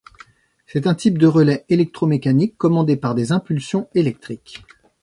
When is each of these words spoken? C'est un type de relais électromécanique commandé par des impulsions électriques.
C'est 0.65 0.87
un 0.87 0.95
type 0.95 1.19
de 1.19 1.27
relais 1.27 1.63
électromécanique 1.69 2.57
commandé 2.57 2.95
par 2.97 3.13
des 3.13 3.31
impulsions 3.31 3.87
électriques. 3.93 4.63